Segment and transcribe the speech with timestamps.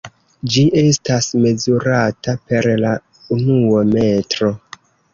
[0.53, 2.97] Ĝi estas mezurata per la
[3.39, 4.55] unuo metro.